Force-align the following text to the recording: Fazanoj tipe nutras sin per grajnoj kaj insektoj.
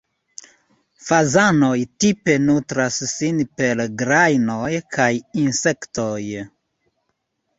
Fazanoj 1.07 1.73
tipe 2.05 2.37
nutras 2.45 2.97
sin 3.11 3.43
per 3.61 3.83
grajnoj 4.03 4.71
kaj 4.97 5.11
insektoj. 5.45 6.19